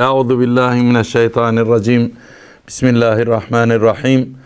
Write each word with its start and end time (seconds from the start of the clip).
Euzu 0.00 0.40
billahi 0.40 0.82
mineşşeytanirracim. 0.82 2.14
Bismillahirrahmanirrahim. 2.68 4.38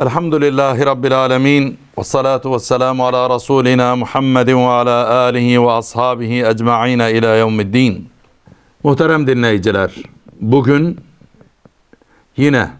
Elhamdülillahi 0.00 0.86
rabbil 0.86 1.24
alamin. 1.24 1.78
Ve 1.98 2.04
salatu 2.04 2.52
vesselamu 2.54 3.06
ala 3.06 3.30
rasulina 3.30 3.96
Muhammedin 3.96 4.56
ve 4.56 4.66
ala 4.66 5.08
alihi 5.08 5.62
ve 5.62 5.70
ashabihi 5.70 6.44
ecmaîn 6.44 6.98
ila 6.98 7.36
yevmiddin. 7.36 8.08
Muhterem 8.84 9.26
dinleyiciler, 9.26 9.94
bugün 10.40 11.00
yine 12.36 12.70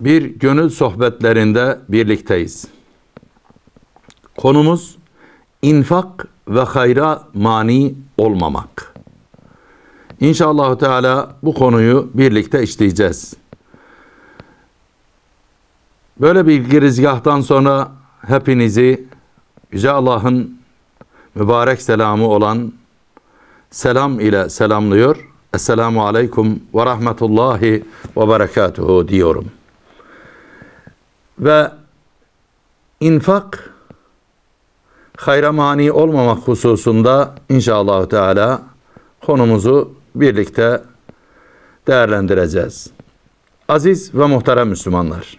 bir 0.00 0.22
gönül 0.22 0.68
sohbetlerinde 0.68 1.78
birlikteyiz. 1.88 2.68
Konumuz 4.36 4.96
infak 5.62 6.28
ve 6.48 6.60
hayra 6.60 7.22
mani 7.34 7.94
olmamak. 8.18 8.89
İnşallah 10.20 10.78
Teala 10.78 11.36
bu 11.42 11.54
konuyu 11.54 12.10
birlikte 12.14 12.62
işleyeceğiz. 12.62 13.34
Böyle 16.20 16.46
bir 16.46 16.70
girizgahtan 16.70 17.40
sonra 17.40 17.88
hepinizi 18.26 19.06
Yüce 19.72 19.90
Allah'ın 19.90 20.60
mübarek 21.34 21.82
selamı 21.82 22.28
olan 22.28 22.72
selam 23.70 24.20
ile 24.20 24.48
selamlıyor. 24.48 25.28
Esselamu 25.54 26.06
Aleyküm 26.06 26.62
ve 26.74 26.86
Rahmetullahi 26.86 27.84
ve 28.16 28.28
Berekatuhu 28.28 29.08
diyorum. 29.08 29.44
Ve 31.38 31.70
infak 33.00 33.74
hayra 35.16 35.52
mani 35.52 35.92
olmamak 35.92 36.38
hususunda 36.38 37.34
inşallah 37.48 38.08
Teala 38.08 38.62
konumuzu 39.20 39.99
birlikte 40.15 40.81
değerlendireceğiz. 41.87 42.87
Aziz 43.67 44.15
ve 44.15 44.25
muhterem 44.25 44.69
Müslümanlar. 44.69 45.37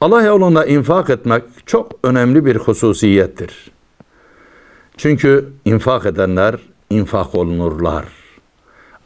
Allah 0.00 0.22
yolunda 0.22 0.64
infak 0.66 1.10
etmek 1.10 1.42
çok 1.66 1.92
önemli 2.02 2.44
bir 2.46 2.56
hususiyettir. 2.56 3.70
Çünkü 4.96 5.48
infak 5.64 6.06
edenler 6.06 6.56
infak 6.90 7.34
olunurlar. 7.34 8.04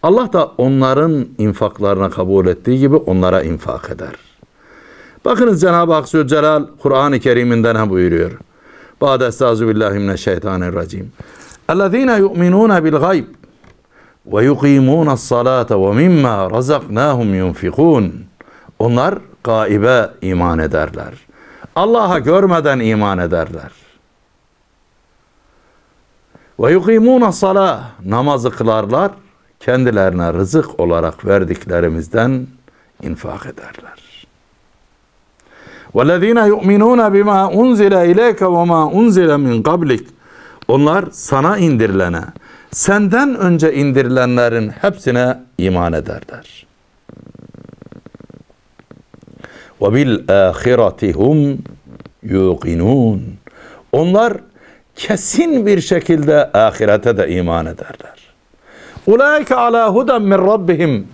Allah 0.02 0.32
da 0.32 0.46
onların 0.58 1.26
infaklarına 1.38 2.10
kabul 2.10 2.46
ettiği 2.46 2.78
gibi 2.78 2.96
onlara 2.96 3.42
infak 3.42 3.90
eder. 3.90 4.14
Bakınız 5.24 5.60
Cenab-ı 5.60 5.92
Hak 5.92 6.08
Zülcelal 6.08 6.66
Kur'an-ı 6.82 7.20
Kerim'inde 7.20 7.74
ne 7.74 7.90
buyuruyor? 7.90 8.30
Ba'de 9.00 9.26
estağzu 9.26 9.68
billahi 9.68 9.98
mineşşeytanirracim. 9.98 11.12
اَلَّذ۪ينَ 11.68 12.20
يُؤْمِنُونَ 12.20 12.88
بِالْغَيْبِ 12.88 13.24
ve 14.33 14.43
yuqimuna 14.43 15.17
salate 15.17 15.75
ve 15.75 15.93
mimma 15.93 16.51
razaknahum 16.51 17.35
yunfikun. 17.35 18.13
Onlar 18.79 19.17
gaibe 19.43 20.09
iman 20.21 20.59
ederler. 20.59 21.13
Allah'a 21.75 22.19
görmeden 22.19 22.79
iman 22.79 23.17
ederler. 23.17 23.71
Ve 26.59 26.71
yuqimuna 26.71 27.31
salah 27.31 27.83
namazı 28.05 28.51
kılarlar. 28.51 29.11
Kendilerine 29.59 30.33
rızık 30.33 30.79
olarak 30.79 31.25
verdiklerimizden 31.25 32.47
infak 33.01 33.45
ederler. 33.45 34.07
وَالَّذ۪ينَ 35.95 36.39
يُؤْمِنُونَ 36.53 37.01
بِمَا 37.15 37.39
اُنْزِلَ 37.61 37.93
اِلَيْكَ 38.11 38.39
وَمَا 38.55 38.81
اُنْزِلَ 38.99 39.29
مِنْ 39.45 39.63
قَبْلِكَ 39.63 40.05
Onlar 40.67 41.05
sana 41.11 41.57
indirilene, 41.57 42.23
senden 42.71 43.35
önce 43.35 43.73
indirilenlerin 43.73 44.69
hepsine 44.69 45.37
iman 45.57 45.93
ederler. 45.93 46.67
Ve 49.81 49.93
bil 49.93 50.31
ahiretihum 50.47 51.57
yuqinun. 52.23 53.21
Onlar 53.91 54.33
kesin 54.95 55.65
bir 55.65 55.81
şekilde 55.81 56.51
ahirete 56.53 57.17
de 57.17 57.29
iman 57.29 57.65
ederler. 57.65 58.17
Ulaike 59.07 59.55
ala 59.55 59.95
hudan 59.95 60.21
min 60.21 60.37
rabbihim. 60.37 61.07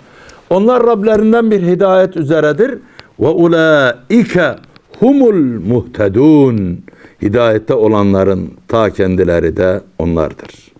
Onlar 0.49 0.87
Rablerinden 0.87 1.51
bir 1.51 1.61
hidayet 1.61 2.17
üzeredir. 2.17 2.79
Ve 3.19 3.27
ulaike 3.27 4.55
humul 4.99 5.61
muhtedun. 5.67 6.83
Hidayette 7.21 7.73
olanların 7.73 8.53
ta 8.67 8.89
kendileri 8.89 9.57
de 9.57 9.81
onlardır. 9.99 10.72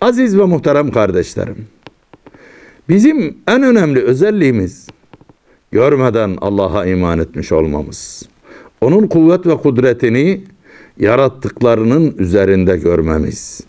Aziz 0.00 0.38
ve 0.38 0.44
muhterem 0.44 0.90
kardeşlerim. 0.90 1.66
Bizim 2.88 3.38
en 3.48 3.62
önemli 3.62 4.02
özelliğimiz 4.02 4.86
görmeden 5.70 6.38
Allah'a 6.40 6.86
iman 6.86 7.18
etmiş 7.18 7.52
olmamız. 7.52 8.28
Onun 8.80 9.06
kuvvet 9.06 9.46
ve 9.46 9.56
kudretini 9.56 10.44
yarattıklarının 10.98 12.14
üzerinde 12.18 12.76
görmemiz. 12.76 13.60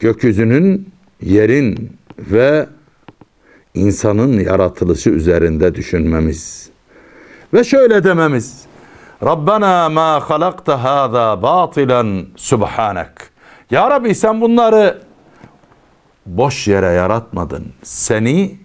Gökyüzünün, 0.00 0.88
yerin 1.22 1.92
ve 2.18 2.66
insanın 3.74 4.40
yaratılışı 4.40 5.10
üzerinde 5.10 5.74
düşünmemiz. 5.74 6.70
Ve 7.54 7.64
şöyle 7.64 8.04
dememiz. 8.04 8.64
Rabbena 9.24 9.88
ma 9.88 10.30
halakta 10.30 10.84
hâzâ 10.84 11.42
bâtilen 11.42 12.26
subhanek. 12.36 13.08
Ya 13.70 13.90
Rabbi 13.90 14.14
sen 14.14 14.40
bunları 14.40 15.09
boş 16.36 16.68
yere 16.68 16.86
yaratmadın. 16.86 17.72
Seni 17.82 18.58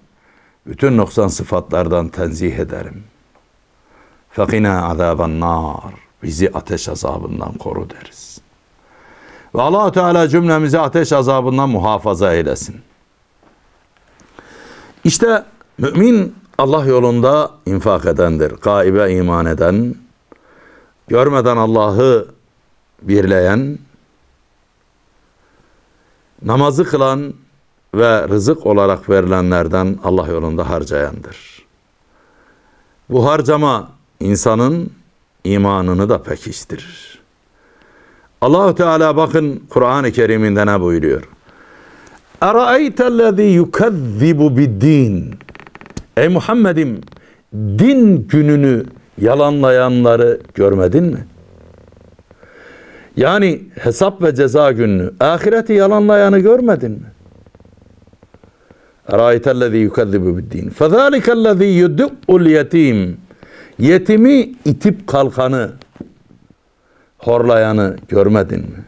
bütün 0.67 0.97
noksan 0.97 1.27
sıfatlardan 1.27 2.07
tenzih 2.07 2.55
ederim. 2.55 3.03
Fekina 4.29 4.89
azaban 4.89 5.39
nar. 5.39 5.93
Bizi 6.23 6.51
ateş 6.53 6.89
azabından 6.89 7.53
koru 7.53 7.89
deriz. 7.89 8.41
Ve 9.55 9.61
allah 9.61 9.91
Teala 9.91 10.29
cümlemizi 10.29 10.79
ateş 10.79 11.13
azabından 11.13 11.69
muhafaza 11.69 12.33
eylesin. 12.33 12.81
İşte 15.03 15.43
mümin 15.77 16.35
Allah 16.57 16.85
yolunda 16.85 17.51
infak 17.65 18.05
edendir. 18.05 18.51
Gaibe 18.51 19.11
iman 19.11 19.45
eden, 19.45 19.95
görmeden 21.07 21.57
Allah'ı 21.57 22.27
birleyen, 23.01 23.79
namazı 26.41 26.83
kılan 26.83 27.33
ve 27.97 28.27
rızık 28.27 28.65
olarak 28.65 29.09
verilenlerden 29.09 29.97
Allah 30.03 30.27
yolunda 30.27 30.69
harcayandır. 30.69 31.65
Bu 33.09 33.25
harcama 33.25 33.89
insanın 34.19 34.91
imanını 35.43 36.09
da 36.09 36.23
pekiştirir. 36.23 37.19
Allahu 38.41 38.75
Teala 38.75 39.17
bakın 39.17 39.63
Kur'an-ı 39.69 40.11
Kerim'inde 40.11 40.65
ne 40.65 40.81
buyuruyor? 40.81 41.23
Eraeytellezî 42.41 43.41
yukezzibu 43.41 44.57
bid-din. 44.57 45.35
Ey 46.17 46.27
Muhammed'im 46.27 47.01
din 47.53 48.27
gününü 48.27 48.85
yalanlayanları 49.21 50.41
görmedin 50.53 51.03
mi? 51.03 51.25
Yani 53.17 53.61
hesap 53.79 54.21
ve 54.21 54.35
ceza 54.35 54.71
gününü, 54.71 55.11
ahireti 55.19 55.73
yalanlayanı 55.73 56.39
görmedin 56.39 56.91
mi? 56.91 57.14
Eraeytellezî 59.08 59.76
yukezzibu 59.76 60.38
bid-din. 60.38 60.70
Fezâlikellezî 60.70 61.64
yud'ul 61.64 62.46
yetim. 62.46 63.16
Yetimi 63.78 64.52
itip 64.64 65.06
kalkanı, 65.06 65.70
horlayanı 67.18 67.96
görmedin 68.08 68.60
mi? 68.60 68.84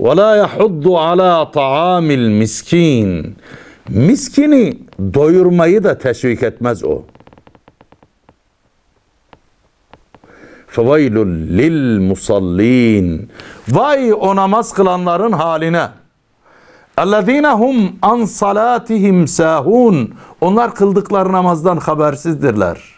وَلَا 0.00 0.30
يَحُضُّ 0.42 0.84
عَلَى 1.06 1.52
طَعَامِ 1.52 2.06
الْمِسْكِينَ 2.20 3.32
Miskini 3.88 4.78
doyurmayı 5.14 5.84
da 5.84 5.98
teşvik 5.98 6.42
etmez 6.42 6.84
o. 6.84 7.02
فَوَيْلٌ 10.74 11.16
لِلْمُصَلِّينَ 11.58 13.20
Vay 13.68 14.12
o 14.12 14.36
namaz 14.36 14.72
kılanların 14.72 15.32
haline. 15.32 15.88
اَلَّذ۪ينَ 16.98 17.46
هُمْ 17.46 17.92
an 18.02 18.24
salatihim 18.24 19.28
sahun. 19.28 20.14
Onlar 20.40 20.74
kıldıkları 20.74 21.32
namazdan 21.32 21.76
habersizdirler. 21.76 22.94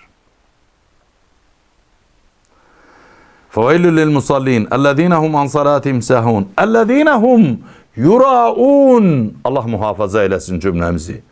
فَوَيْلُ 3.55 3.85
لِلْمُصَلِّينَ 3.99 4.69
اَلَّذ۪ينَ 4.69 5.14
هُمْ 5.14 5.32
عَنْ 5.41 5.49
صَلَاتِهِمْ 5.56 5.99
سَهُونَ 6.03 6.44
اَلَّذ۪ينَ 6.58 7.08
هُمْ 7.25 7.56
yuraun 7.97 9.37
Allah 9.44 9.62
muhafaza 9.62 10.23
eylesin 10.23 10.61
cümlemizi. 10.61 11.23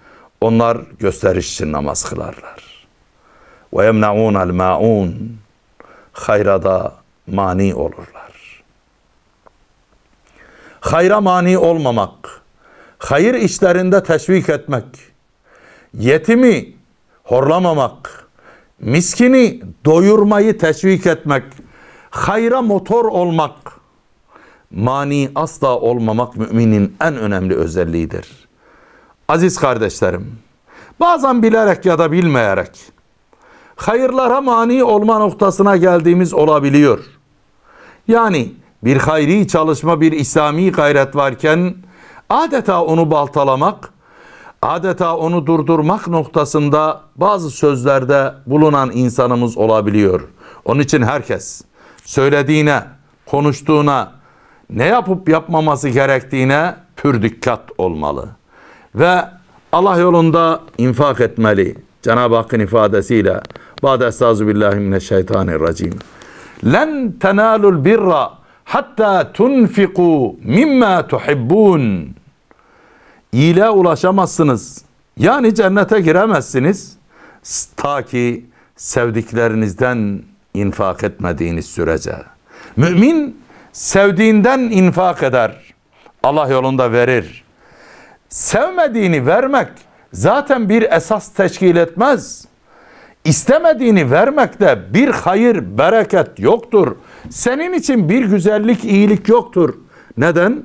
Onlar 0.41 0.79
gösteriş 0.99 1.53
için 1.53 1.73
namaz 1.73 2.05
kılarlar. 2.05 2.87
Ve 3.75 3.85
yemnaun 3.85 4.35
el 4.35 4.51
maun 4.51 5.37
hayrada 6.13 6.93
mani 7.27 7.75
olurlar. 7.75 8.63
Hayra 10.81 11.21
mani 11.21 11.59
olmamak, 11.59 12.43
hayır 13.00 13.34
işlerinde 13.34 14.04
teşvik 14.04 14.50
etmek, 14.50 14.86
yetimi 15.94 16.74
horlamamak, 17.24 18.28
miskini 18.80 19.62
doyurmayı 19.86 20.58
teşvik 20.58 21.06
etmek, 21.06 21.44
hayra 22.10 22.62
motor 22.62 23.06
olmak, 23.06 23.52
mani 24.72 25.32
asla 25.36 25.80
olmamak 25.80 26.38
müminin 26.38 26.96
en 27.02 27.18
önemli 27.18 27.56
özelliğidir. 27.56 28.48
Aziz 29.28 29.58
kardeşlerim, 29.58 30.40
bazen 31.00 31.44
bilerek 31.44 31.86
ya 31.86 32.00
da 32.00 32.12
bilmeyerek 32.12 32.72
hayırlara 33.76 34.42
mani 34.42 34.84
olma 34.84 35.20
noktasına 35.20 35.78
geldiğimiz 35.78 36.34
olabiliyor. 36.34 37.00
Yani 38.08 38.52
bir 38.84 38.98
hayri 38.98 39.48
çalışma, 39.48 40.02
bir 40.02 40.12
İslami 40.12 40.72
gayret 40.72 41.16
varken 41.16 41.76
adeta 42.30 42.84
onu 42.84 43.12
baltalamak, 43.12 43.90
adeta 44.62 45.18
onu 45.18 45.48
durdurmak 45.48 46.08
noktasında 46.08 47.02
bazı 47.16 47.50
sözlerde 47.50 48.34
bulunan 48.46 48.92
insanımız 48.94 49.58
olabiliyor. 49.58 50.22
Onun 50.66 50.80
için 50.80 51.02
herkes 51.02 51.62
söylediğine, 52.06 52.84
konuştuğuna, 53.26 54.12
ne 54.70 54.86
yapıp 54.86 55.30
yapmaması 55.30 55.90
gerektiğine 55.90 56.76
pür 56.96 57.22
dikkat 57.22 57.62
olmalı. 57.78 58.30
Ve 58.96 59.22
Allah 59.72 59.98
yolunda 59.98 60.62
infak 60.78 61.22
etmeli. 61.22 61.76
Cenab-ı 62.02 62.36
Hakk'ın 62.36 62.60
ifadesiyle 62.60 63.42
Ba'de 63.84 64.06
estağzu 64.08 64.48
billahi 64.48 64.80
mineşşeytanirracim. 64.80 66.00
Len 66.66 67.14
tenalul 67.20 67.86
birra 67.86 68.30
hatta 68.64 69.32
tunfiku 69.34 70.36
mimma 70.44 71.08
tuhibbun. 71.08 72.16
İyiliğe 73.34 73.70
ulaşamazsınız. 73.70 74.82
Yani 75.18 75.56
cennete 75.56 76.02
giremezsiniz. 76.02 76.98
Ta 77.78 78.06
ki 78.06 78.46
sevdiklerinizden 78.76 80.22
infak 80.54 81.04
etmediğiniz 81.04 81.66
sürece. 81.66 82.16
Mümin 82.76 83.42
sevdiğinden 83.72 84.60
infak 84.60 85.24
eder. 85.24 85.74
Allah 86.24 86.48
yolunda 86.48 86.92
verir. 86.92 87.44
Sevmediğini 88.30 89.26
vermek 89.26 89.68
zaten 90.14 90.70
bir 90.70 90.82
esas 90.82 91.34
teşkil 91.34 91.76
etmez. 91.76 92.46
İstemediğini 93.26 94.12
vermekte 94.12 94.94
bir 94.94 95.08
hayır, 95.08 95.78
bereket 95.78 96.40
yoktur. 96.40 96.96
Senin 97.30 97.74
için 97.74 98.10
bir 98.10 98.26
güzellik, 98.26 98.86
iyilik 98.86 99.30
yoktur. 99.30 99.74
Neden? 100.18 100.64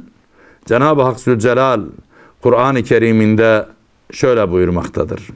Cenab-ı 0.66 1.02
Hak 1.02 1.20
Zülcelal 1.20 1.80
Kur'an-ı 2.43 2.83
Kerim'inde 2.83 3.65
şöyle 4.11 4.51
buyurmaktadır. 4.51 5.27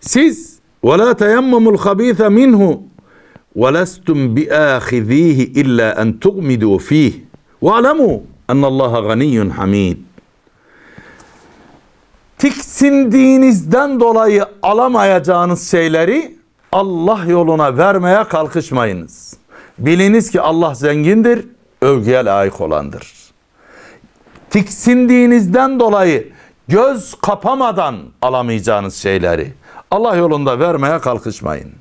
Siz 0.00 0.60
وَلَا 0.84 1.14
تَيَمَّمُوا 1.14 1.76
الْخَب۪يثَ 1.76 2.20
مِنْهُ 2.40 2.62
وَلَسْتُمْ 3.56 4.18
بِآخِذ۪يهِ 4.36 5.38
اِلَّا 5.60 5.88
اَنْ 6.02 6.08
تُغْمِدُوا 6.24 6.78
ف۪يهِ 6.88 7.12
وَعْلَمُوا 7.64 8.16
اَنَّ 8.52 8.62
اللّٰهَ 8.70 8.92
غَنِيٌّ 9.08 9.50
حَم۪يدٌ 9.58 9.96
tiksindiğinizden 12.38 14.00
dolayı 14.00 14.44
alamayacağınız 14.62 15.70
şeyleri 15.70 16.36
Allah 16.72 17.24
yoluna 17.28 17.76
vermeye 17.76 18.24
kalkışmayınız. 18.24 19.36
Biliniz 19.78 20.30
ki 20.30 20.40
Allah 20.40 20.74
zengindir, 20.74 21.46
övgüye 21.85 22.25
layık 22.25 22.61
olandır. 22.61 23.13
Tiksindiğinizden 24.49 25.79
dolayı 25.79 26.27
göz 26.67 27.15
kapamadan 27.15 27.95
alamayacağınız 28.21 28.95
şeyleri 28.95 29.53
Allah 29.91 30.15
yolunda 30.15 30.59
vermeye 30.59 30.99
kalkışmayın. 30.99 31.71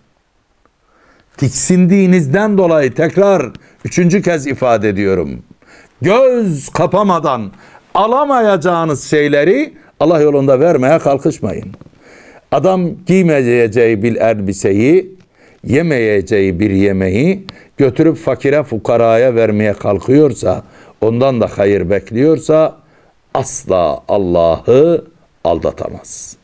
Tiksindiğinizden 1.36 2.58
dolayı 2.58 2.94
tekrar 2.94 3.50
üçüncü 3.84 4.22
kez 4.22 4.46
ifade 4.46 4.88
ediyorum. 4.88 5.42
Göz 6.02 6.68
kapamadan 6.68 7.52
alamayacağınız 7.94 9.04
şeyleri 9.04 9.74
Allah 10.00 10.20
yolunda 10.20 10.60
vermeye 10.60 10.98
kalkışmayın. 10.98 11.72
Adam 12.52 13.04
giymeyeceği 13.06 14.02
bir 14.02 14.16
elbiseyi, 14.16 15.16
yemeyeceği 15.66 16.60
bir 16.60 16.70
yemeği 16.70 17.44
götürüp 17.76 18.16
fakire 18.16 18.62
fukaraya 18.62 19.34
vermeye 19.34 19.72
kalkıyorsa, 19.72 20.62
ondan 21.00 21.40
da 21.40 21.50
hayır 21.56 21.90
bekliyorsa 21.90 22.76
asla 23.34 24.00
Allah'ı 24.08 25.04
aldatamaz. 25.44 26.36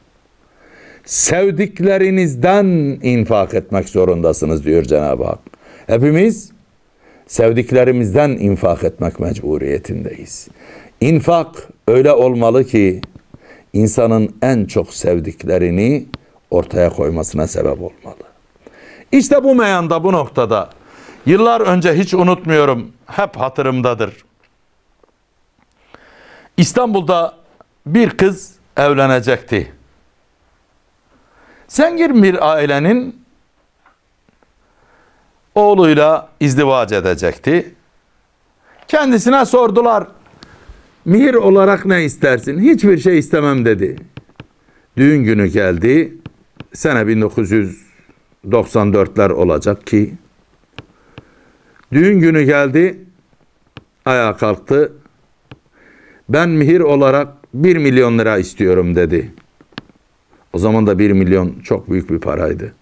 Sevdiklerinizden 1.05 2.67
infak 3.03 3.55
etmek 3.55 3.89
zorundasınız 3.89 4.65
diyor 4.65 4.85
Cenab-ı 4.85 5.25
Hak. 5.25 5.39
Hepimiz 5.87 6.53
sevdiklerimizden 7.27 8.31
infak 8.31 8.85
etmek 8.85 9.21
mecburiyetindeyiz. 9.21 10.49
İnfak 11.01 11.69
öyle 11.89 12.13
olmalı 12.13 12.65
ki 12.65 13.01
insanın 13.73 14.35
en 14.43 14.65
çok 14.65 14.95
sevdiklerini 14.95 16.07
ortaya 16.51 16.91
koymasına 16.91 17.47
sebep 17.47 17.79
olmalı. 17.83 18.30
İşte 19.13 19.45
bu 19.45 19.55
meyanda 19.55 20.05
bu 20.05 20.13
noktada 20.13 20.71
yıllar 21.27 21.61
önce 21.61 21.95
hiç 21.95 22.15
unutmuyorum 22.15 22.93
hep 23.07 23.37
hatırımdadır. 23.37 24.25
İstanbul'da 26.57 27.35
bir 27.87 28.11
kız 28.11 28.55
evlenecekti. 28.77 29.73
Zengin 31.69 32.23
bir 32.23 32.51
ailenin 32.53 33.25
oğluyla 35.55 36.29
izdivac 36.41 36.93
edecekti. 36.93 37.75
Kendisine 38.89 39.45
sordular 39.47 40.07
Mihir 41.05 41.35
olarak 41.35 41.87
ne 41.87 42.05
istersin? 42.05 42.61
Hiçbir 42.61 42.99
şey 42.99 43.19
istemem 43.19 43.65
dedi. 43.65 43.97
Düğün 44.97 45.25
günü 45.25 45.47
geldi. 45.47 46.15
Sene 46.73 47.07
1994'ler 48.49 49.33
olacak 49.33 49.87
ki 49.87 50.15
düğün 51.93 52.21
günü 52.21 52.43
geldi. 52.43 52.99
Ayağa 54.05 54.37
kalktı. 54.37 54.93
Ben 56.29 56.49
mihir 56.49 56.81
olarak 56.81 57.29
1 57.55 57.77
milyon 57.77 58.19
lira 58.19 58.39
istiyorum 58.39 58.95
dedi. 58.95 59.33
O 60.53 60.59
zaman 60.59 60.87
da 60.87 60.99
1 60.99 61.13
milyon 61.13 61.61
çok 61.61 61.91
büyük 61.91 62.11
bir 62.11 62.19
paraydı. 62.19 62.73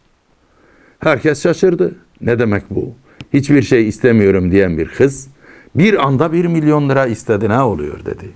Herkes 0.99 1.43
şaşırdı. 1.43 1.95
Ne 2.21 2.39
demek 2.39 2.63
bu? 2.71 2.95
Hiçbir 3.33 3.63
şey 3.63 3.89
istemiyorum 3.89 4.53
diyen 4.53 4.79
bir 4.79 4.89
kız 4.89 5.29
bir 5.75 6.07
anda 6.07 6.33
bir 6.33 6.45
milyon 6.45 6.89
lira 6.89 7.07
istedi 7.07 7.49
ne 7.49 7.61
oluyor 7.61 8.05
dedi. 8.05 8.31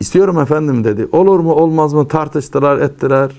İstiyorum 0.00 0.38
efendim 0.38 0.84
dedi. 0.84 1.08
Olur 1.12 1.40
mu 1.40 1.52
olmaz 1.52 1.92
mı 1.92 2.08
tartıştılar 2.08 2.78
ettiler. 2.78 3.30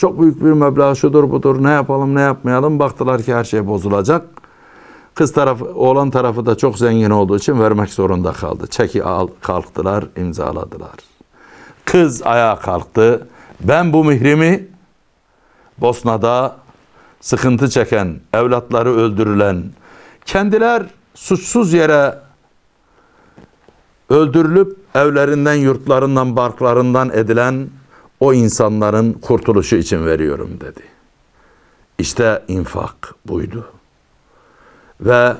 Çok 0.00 0.20
büyük 0.20 0.44
bir 0.44 0.52
meblağ 0.52 0.94
şudur 0.94 1.30
budur 1.30 1.62
ne 1.62 1.70
yapalım 1.70 2.14
ne 2.14 2.20
yapmayalım. 2.20 2.78
Baktılar 2.78 3.22
ki 3.22 3.34
her 3.34 3.44
şey 3.44 3.66
bozulacak. 3.66 4.26
Kız 5.14 5.32
tarafı, 5.32 5.64
oğlan 5.64 6.10
tarafı 6.10 6.46
da 6.46 6.56
çok 6.56 6.78
zengin 6.78 7.10
olduğu 7.10 7.36
için 7.36 7.60
vermek 7.60 7.90
zorunda 7.90 8.32
kaldı. 8.32 8.66
Çeki 8.66 9.04
al, 9.04 9.28
kalktılar, 9.40 10.04
imzaladılar. 10.16 10.94
Kız 11.84 12.22
ayağa 12.22 12.58
kalktı. 12.58 13.28
Ben 13.60 13.92
bu 13.92 14.04
mihrimi 14.04 14.68
Bosna'da 15.78 16.56
sıkıntı 17.20 17.68
çeken, 17.68 18.20
evlatları 18.34 18.96
öldürülen, 18.96 19.62
kendiler 20.24 20.82
suçsuz 21.14 21.72
yere 21.72 22.18
öldürülüp 24.10 24.76
evlerinden, 24.94 25.54
yurtlarından, 25.54 26.36
barklarından 26.36 27.10
edilen 27.10 27.68
o 28.20 28.32
insanların 28.32 29.12
kurtuluşu 29.12 29.76
için 29.76 30.06
veriyorum 30.06 30.58
dedi. 30.60 30.82
İşte 31.98 32.42
infak 32.48 33.14
buydu. 33.26 33.66
Ve 35.00 35.32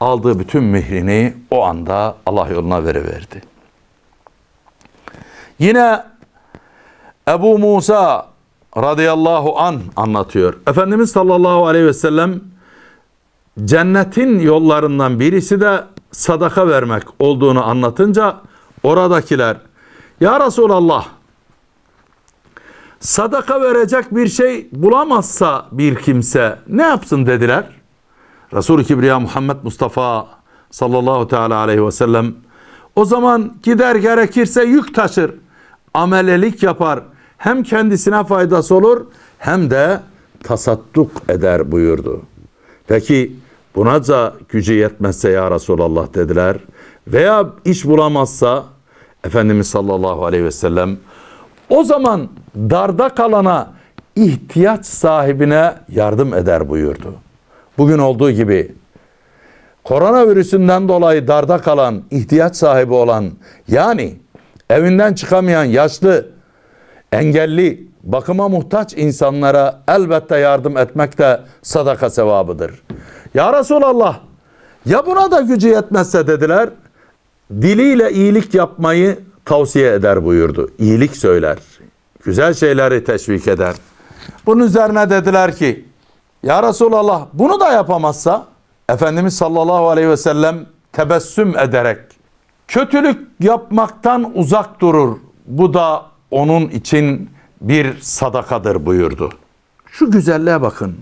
aldığı 0.00 0.38
bütün 0.38 0.64
mihrini 0.64 1.36
o 1.50 1.64
anda 1.64 2.16
Allah 2.26 2.48
yoluna 2.48 2.84
veriverdi. 2.84 3.42
Yine 5.58 6.04
Ebu 7.28 7.58
Musa 7.58 8.26
radıyallahu 8.76 9.58
an 9.58 9.80
anlatıyor. 9.96 10.54
Efendimiz 10.66 11.10
sallallahu 11.10 11.66
aleyhi 11.66 11.86
ve 11.86 11.92
sellem 11.92 12.40
cennetin 13.64 14.38
yollarından 14.38 15.20
birisi 15.20 15.60
de 15.60 15.84
sadaka 16.12 16.68
vermek 16.68 17.02
olduğunu 17.18 17.64
anlatınca 17.64 18.36
oradakiler 18.82 19.56
ya 20.20 20.46
Resulallah 20.46 21.06
sadaka 23.02 23.60
verecek 23.60 24.14
bir 24.14 24.28
şey 24.28 24.68
bulamazsa 24.72 25.66
bir 25.72 25.94
kimse 25.94 26.58
ne 26.68 26.82
yapsın 26.82 27.26
dediler. 27.26 27.64
Resul-i 28.54 28.84
Kibriya 28.84 29.20
Muhammed 29.20 29.56
Mustafa 29.62 30.28
sallallahu 30.70 31.28
teala 31.28 31.56
aleyhi 31.56 31.86
ve 31.86 31.92
sellem 31.92 32.34
o 32.96 33.04
zaman 33.04 33.54
gider 33.62 33.94
gerekirse 33.96 34.64
yük 34.64 34.94
taşır. 34.94 35.34
Amelelik 35.94 36.62
yapar. 36.62 37.00
Hem 37.38 37.62
kendisine 37.62 38.24
faydası 38.24 38.74
olur 38.74 39.06
hem 39.38 39.70
de 39.70 40.00
tasadduk 40.42 41.10
eder 41.28 41.72
buyurdu. 41.72 42.22
Peki 42.86 43.36
buna 43.74 44.06
da 44.06 44.34
gücü 44.48 44.74
yetmezse 44.74 45.30
ya 45.30 45.50
Resulallah 45.50 46.14
dediler. 46.14 46.56
Veya 47.06 47.46
iş 47.64 47.84
bulamazsa 47.84 48.64
Efendimiz 49.24 49.66
sallallahu 49.66 50.26
aleyhi 50.26 50.44
ve 50.44 50.50
sellem 50.50 50.96
o 51.68 51.84
zaman 51.84 52.28
darda 52.56 53.08
kalana 53.08 53.72
ihtiyaç 54.16 54.86
sahibine 54.86 55.74
yardım 55.88 56.34
eder 56.34 56.68
buyurdu. 56.68 57.14
Bugün 57.78 57.98
olduğu 57.98 58.30
gibi 58.30 58.74
koronavirüsünden 59.84 60.88
dolayı 60.88 61.28
darda 61.28 61.58
kalan, 61.58 62.02
ihtiyaç 62.10 62.56
sahibi 62.56 62.94
olan 62.94 63.30
yani 63.68 64.14
evinden 64.70 65.14
çıkamayan 65.14 65.64
yaşlı, 65.64 66.26
engelli, 67.12 67.86
bakıma 68.02 68.48
muhtaç 68.48 68.94
insanlara 68.94 69.82
elbette 69.88 70.38
yardım 70.38 70.76
etmek 70.76 71.18
de 71.18 71.40
sadaka 71.62 72.10
sevabıdır. 72.10 72.82
Ya 73.34 73.58
Resulallah 73.60 74.20
ya 74.86 75.06
buna 75.06 75.30
da 75.30 75.40
gücü 75.40 75.68
yetmezse 75.68 76.26
dediler 76.26 76.70
diliyle 77.52 78.12
iyilik 78.12 78.54
yapmayı 78.54 79.18
tavsiye 79.44 79.92
eder 79.92 80.24
buyurdu. 80.24 80.70
İyilik 80.78 81.16
söyler. 81.16 81.58
Güzel 82.24 82.54
şeyleri 82.54 83.04
teşvik 83.04 83.48
eder. 83.48 83.74
Bunun 84.46 84.66
üzerine 84.66 85.10
dediler 85.10 85.56
ki 85.56 85.84
ya 86.42 86.62
Resulallah 86.62 87.26
bunu 87.32 87.60
da 87.60 87.72
yapamazsa 87.72 88.46
Efendimiz 88.88 89.36
sallallahu 89.36 89.88
aleyhi 89.88 90.08
ve 90.08 90.16
sellem 90.16 90.66
tebessüm 90.92 91.58
ederek 91.58 91.98
kötülük 92.68 93.28
yapmaktan 93.40 94.32
uzak 94.34 94.80
durur. 94.80 95.16
Bu 95.46 95.74
da 95.74 96.06
onun 96.30 96.68
için 96.68 97.30
bir 97.60 98.00
sadakadır 98.00 98.86
buyurdu. 98.86 99.30
Şu 99.86 100.10
güzelliğe 100.10 100.62
bakın. 100.62 100.96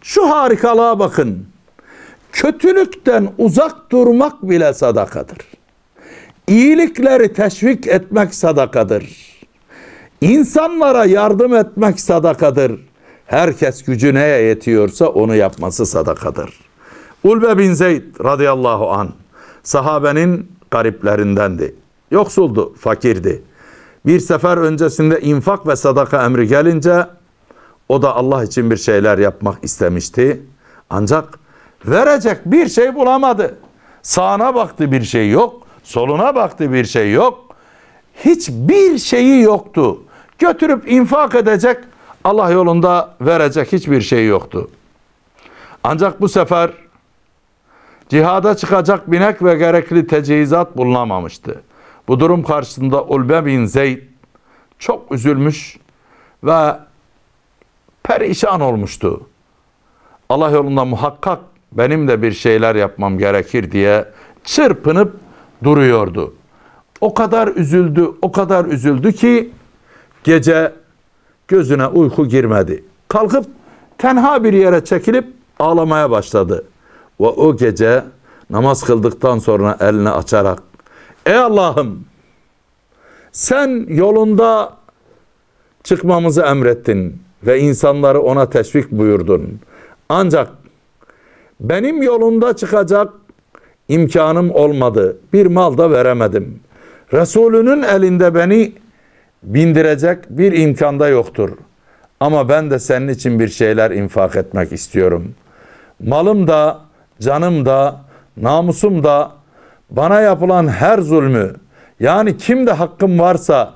Şu 0.00 0.30
harikalığa 0.30 0.98
bakın. 0.98 1.46
Kötülükten 2.32 3.28
uzak 3.38 3.90
durmak 3.90 4.42
bile 4.42 4.74
sadakadır. 4.74 5.38
İyilikleri 6.46 7.32
teşvik 7.32 7.86
etmek 7.86 8.34
sadakadır. 8.34 9.31
İnsanlara 10.22 11.04
yardım 11.04 11.54
etmek 11.54 12.00
sadakadır. 12.00 12.80
Herkes 13.26 13.84
gücü 13.84 14.14
neye 14.14 14.42
yetiyorsa 14.42 15.06
onu 15.06 15.34
yapması 15.34 15.86
sadakadır. 15.86 16.60
Ulbe 17.24 17.58
bin 17.58 17.72
Zeyd 17.72 18.02
radıyallahu 18.24 18.90
an 18.90 19.10
sahabenin 19.62 20.52
gariplerindendi. 20.70 21.74
Yoksuldu, 22.10 22.74
fakirdi. 22.74 23.42
Bir 24.06 24.20
sefer 24.20 24.56
öncesinde 24.56 25.20
infak 25.20 25.66
ve 25.66 25.76
sadaka 25.76 26.24
emri 26.24 26.48
gelince 26.48 27.06
o 27.88 28.02
da 28.02 28.16
Allah 28.16 28.44
için 28.44 28.70
bir 28.70 28.76
şeyler 28.76 29.18
yapmak 29.18 29.64
istemişti. 29.64 30.42
Ancak 30.90 31.38
verecek 31.86 32.38
bir 32.46 32.68
şey 32.68 32.94
bulamadı. 32.94 33.54
Sağına 34.02 34.54
baktı 34.54 34.92
bir 34.92 35.02
şey 35.02 35.30
yok. 35.30 35.62
Soluna 35.84 36.34
baktı 36.34 36.72
bir 36.72 36.84
şey 36.84 37.12
yok. 37.12 37.38
Hiçbir 38.24 38.98
şeyi 38.98 39.42
yoktu. 39.42 39.98
Götürüp 40.42 40.92
infak 40.92 41.34
edecek 41.34 41.78
Allah 42.24 42.50
yolunda 42.50 43.14
verecek 43.20 43.72
hiçbir 43.72 44.00
şey 44.00 44.26
yoktu. 44.26 44.70
Ancak 45.84 46.20
bu 46.20 46.28
sefer 46.28 46.70
cihada 48.08 48.56
çıkacak 48.56 49.10
binek 49.10 49.42
ve 49.42 49.54
gerekli 49.54 50.06
tecihizat 50.06 50.76
bulunamamıştı. 50.76 51.62
Bu 52.08 52.20
durum 52.20 52.42
karşısında 52.42 53.04
Ulbe 53.04 53.46
bin 53.46 53.64
Zeyd 53.64 53.98
çok 54.78 55.12
üzülmüş 55.12 55.78
ve 56.44 56.76
perişan 58.02 58.60
olmuştu. 58.60 59.26
Allah 60.28 60.50
yolunda 60.50 60.84
muhakkak 60.84 61.38
benim 61.72 62.08
de 62.08 62.22
bir 62.22 62.32
şeyler 62.32 62.74
yapmam 62.74 63.18
gerekir 63.18 63.70
diye 63.70 64.04
çırpınıp 64.44 65.16
duruyordu. 65.64 66.34
O 67.00 67.14
kadar 67.14 67.48
üzüldü, 67.48 68.10
o 68.22 68.32
kadar 68.32 68.64
üzüldü 68.64 69.12
ki 69.12 69.52
gece 70.24 70.72
gözüne 71.48 71.86
uyku 71.86 72.28
girmedi. 72.28 72.84
Kalkıp 73.08 73.46
tenha 73.98 74.44
bir 74.44 74.52
yere 74.52 74.84
çekilip 74.84 75.26
ağlamaya 75.58 76.10
başladı. 76.10 76.64
Ve 77.20 77.26
o 77.26 77.56
gece 77.56 78.04
namaz 78.50 78.82
kıldıktan 78.82 79.38
sonra 79.38 79.76
elini 79.80 80.10
açarak 80.10 80.62
Ey 81.26 81.36
Allah'ım 81.36 82.04
sen 83.32 83.86
yolunda 83.88 84.76
çıkmamızı 85.84 86.42
emrettin 86.42 87.22
ve 87.46 87.60
insanları 87.60 88.20
ona 88.20 88.50
teşvik 88.50 88.90
buyurdun. 88.90 89.60
Ancak 90.08 90.48
benim 91.60 92.02
yolunda 92.02 92.56
çıkacak 92.56 93.12
imkanım 93.88 94.50
olmadı. 94.50 95.16
Bir 95.32 95.46
mal 95.46 95.78
da 95.78 95.90
veremedim. 95.90 96.60
Resulünün 97.12 97.82
elinde 97.82 98.34
beni 98.34 98.72
bindirecek 99.42 100.18
bir 100.30 100.52
imkanda 100.52 101.08
yoktur. 101.08 101.50
Ama 102.20 102.48
ben 102.48 102.70
de 102.70 102.78
senin 102.78 103.08
için 103.08 103.40
bir 103.40 103.48
şeyler 103.48 103.90
infak 103.90 104.36
etmek 104.36 104.72
istiyorum. 104.72 105.34
Malım 106.00 106.46
da, 106.48 106.80
canım 107.20 107.66
da, 107.66 108.00
namusum 108.36 109.04
da 109.04 109.32
bana 109.90 110.20
yapılan 110.20 110.68
her 110.68 110.98
zulmü 110.98 111.52
yani 112.00 112.36
kimde 112.36 112.72
hakkım 112.72 113.18
varsa 113.18 113.74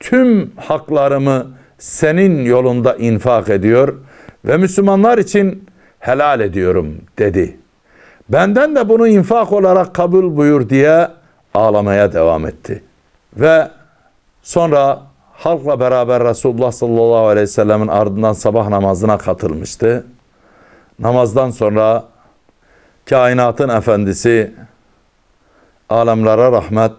tüm 0.00 0.52
haklarımı 0.56 1.46
senin 1.78 2.44
yolunda 2.44 2.94
infak 2.96 3.50
ediyor 3.50 3.94
ve 4.44 4.56
Müslümanlar 4.56 5.18
için 5.18 5.66
helal 5.98 6.40
ediyorum 6.40 6.96
dedi. 7.18 7.56
Benden 8.28 8.76
de 8.76 8.88
bunu 8.88 9.08
infak 9.08 9.52
olarak 9.52 9.94
kabul 9.94 10.36
buyur 10.36 10.68
diye 10.68 11.08
ağlamaya 11.54 12.12
devam 12.12 12.46
etti. 12.46 12.82
Ve 13.36 13.68
sonra 14.44 15.02
halkla 15.32 15.80
beraber 15.80 16.24
Resulullah 16.24 16.72
sallallahu 16.72 17.26
aleyhi 17.26 17.42
ve 17.42 17.46
sellemin 17.46 17.88
ardından 17.88 18.32
sabah 18.32 18.68
namazına 18.68 19.18
katılmıştı. 19.18 20.06
Namazdan 20.98 21.50
sonra 21.50 22.04
kainatın 23.06 23.68
efendisi 23.68 24.54
alemlere 25.88 26.52
rahmet 26.52 26.92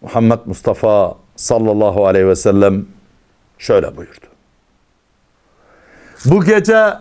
Muhammed 0.00 0.38
Mustafa 0.46 1.14
sallallahu 1.36 2.06
aleyhi 2.06 2.26
ve 2.26 2.36
sellem 2.36 2.86
şöyle 3.58 3.96
buyurdu. 3.96 4.26
Bu 6.24 6.44
gece 6.44 6.92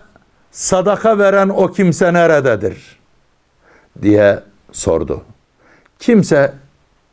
sadaka 0.51 1.19
veren 1.19 1.49
o 1.49 1.71
kimse 1.71 2.13
nerededir? 2.13 2.95
diye 4.01 4.39
sordu. 4.71 5.23
Kimse 5.99 6.53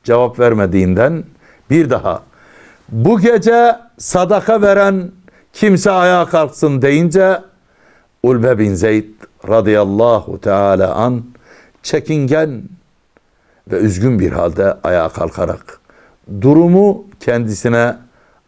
cevap 0.05 0.39
vermediğinden 0.39 1.25
bir 1.71 1.91
daha 1.91 2.23
bu 2.93 3.21
gece 3.21 3.77
sadaka 3.99 4.63
veren 4.63 5.11
kimse 5.53 5.91
ayağa 5.91 6.27
kalksın 6.27 6.83
deyince 6.83 7.41
Ulbe 8.23 8.59
bin 8.59 8.75
Zeyd 8.75 9.09
radıyallahu 9.49 10.41
teala 10.41 10.95
an 10.95 11.25
çekingen 11.83 12.63
ve 13.71 13.77
üzgün 13.77 14.19
bir 14.19 14.33
halde 14.33 14.77
ayağa 14.85 15.09
kalkarak 15.09 15.81
durumu 16.41 17.05
kendisine 17.21 17.97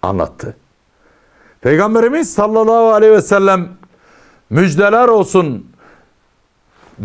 anlattı. 0.03 0.57
Peygamberimiz 1.61 2.35
sallallahu 2.35 2.93
aleyhi 2.93 3.13
ve 3.13 3.23
sellem 3.23 3.69
müjdeler 4.51 5.09
olsun 5.09 5.67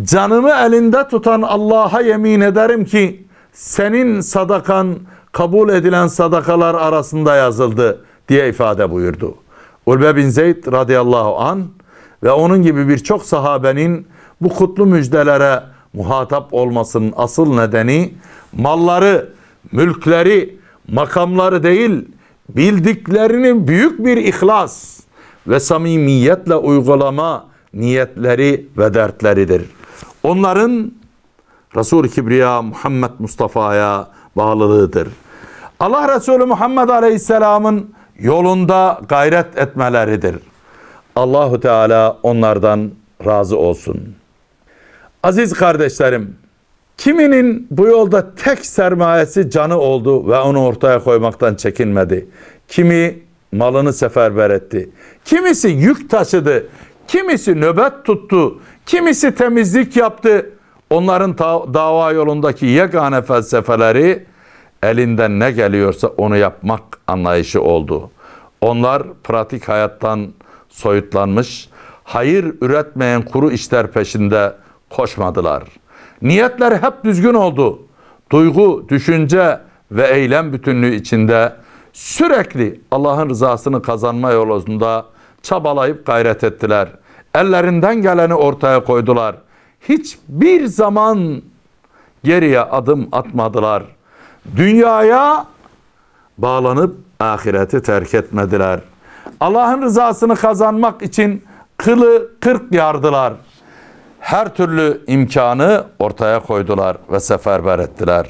canımı 0.04 0.52
elinde 0.52 1.08
tutan 1.08 1.42
Allah'a 1.42 2.02
yemin 2.02 2.42
ederim 2.42 2.86
ki 2.86 3.28
senin 3.54 4.22
sadakan 4.22 5.00
kabul 5.32 5.70
edilen 5.70 6.08
sadakalar 6.08 6.76
arasında 6.76 7.36
yazıldı 7.36 8.06
diye 8.30 8.50
ifade 8.50 8.92
buyurdu. 8.92 9.36
Ulbe 9.86 10.16
bin 10.16 10.30
Zeyd 10.30 10.72
radıyallahu 10.72 11.38
an 11.40 11.68
ve 12.24 12.32
onun 12.32 12.62
gibi 12.62 12.88
birçok 12.88 13.26
sahabenin 13.26 14.08
bu 14.42 14.50
kutlu 14.50 14.86
müjdelere 14.86 15.64
muhatap 15.94 16.54
olmasının 16.54 17.14
asıl 17.18 17.56
nedeni 17.56 18.14
malları, 18.54 19.30
mülkleri, 19.72 20.60
makamları 20.88 21.64
değil 21.64 22.06
bildiklerini 22.50 23.68
büyük 23.68 24.06
bir 24.06 24.18
ihlas 24.18 25.00
ve 25.48 25.60
samimiyetle 25.60 26.56
uygulama 26.56 27.46
niyetleri 27.74 28.68
ve 28.78 28.94
dertleridir. 28.94 29.66
Onların 30.24 30.92
Resul-i 31.76 32.10
Kibriya 32.10 32.62
Muhammed 32.62 33.12
Mustafa'ya 33.20 34.08
bağlılığıdır. 34.40 35.08
Allah 35.80 36.16
Resulü 36.16 36.46
Muhammed 36.46 36.90
Aleyhisselam'ın 36.90 37.94
yolunda 38.20 39.02
gayret 39.10 39.58
etmeleridir. 39.58 40.36
Allahu 41.16 41.60
Teala 41.60 42.18
onlardan 42.24 42.92
razı 43.26 43.58
olsun. 43.58 44.16
Aziz 45.24 45.54
kardeşlerim, 45.54 46.38
Kiminin 47.00 47.68
bu 47.72 47.88
yolda 47.88 48.36
tek 48.36 48.66
sermayesi 48.66 49.50
canı 49.50 49.80
oldu 49.80 50.28
ve 50.28 50.40
onu 50.40 50.66
ortaya 50.66 51.04
koymaktan 51.04 51.56
çekinmedi. 51.56 52.28
Kimi 52.68 53.20
malını 53.52 53.94
seferber 53.94 54.50
etti. 54.50 54.90
Kimisi 55.26 55.68
yük 55.68 56.10
taşıdı. 56.10 56.68
Kimisi 57.08 57.56
nöbet 57.56 58.06
tuttu. 58.06 58.60
Kimisi 58.86 59.36
temizlik 59.36 59.96
yaptı. 59.98 60.50
Onların 60.90 61.38
dava 61.74 62.12
yolundaki 62.12 62.66
yegane 62.66 63.22
felsefeleri 63.22 64.26
elinden 64.84 65.40
ne 65.40 65.52
geliyorsa 65.52 66.08
onu 66.08 66.38
yapmak 66.38 66.82
anlayışı 67.08 67.62
oldu. 67.62 68.10
Onlar 68.62 69.04
pratik 69.24 69.70
hayattan 69.70 70.28
soyutlanmış, 70.70 71.70
hayır 72.04 72.56
üretmeyen 72.62 73.22
kuru 73.22 73.52
işler 73.52 73.92
peşinde 73.92 74.54
koşmadılar. 74.90 75.64
Niyetleri 76.22 76.76
hep 76.76 77.04
düzgün 77.04 77.34
oldu. 77.34 77.80
Duygu, 78.32 78.86
düşünce 78.90 79.60
ve 79.92 80.08
eylem 80.08 80.54
bütünlüğü 80.54 80.96
içinde 80.96 81.54
sürekli 81.94 82.82
Allah'ın 82.92 83.30
rızasını 83.30 83.82
kazanma 83.82 84.32
yolunda 84.32 85.06
çabalayıp 85.42 86.06
gayret 86.06 86.44
ettiler. 86.44 86.90
Ellerinden 87.36 88.02
geleni 88.02 88.34
ortaya 88.36 88.84
koydular. 88.84 89.36
Hiçbir 89.90 90.66
zaman 90.66 91.42
geriye 92.24 92.62
adım 92.62 93.10
atmadılar. 93.12 93.84
Dünyaya 94.56 95.46
bağlanıp 96.38 96.98
ahireti 97.20 97.82
terk 97.82 98.14
etmediler. 98.14 98.80
Allah'ın 99.40 99.82
rızasını 99.82 100.36
kazanmak 100.36 101.02
için 101.02 101.46
kılı 101.78 102.40
kırk 102.40 102.74
yardılar. 102.74 103.34
Her 104.20 104.56
türlü 104.56 105.02
imkanı 105.08 105.86
ortaya 106.00 106.40
koydular 106.40 106.98
ve 107.12 107.20
seferber 107.20 107.80
ettiler. 107.80 108.28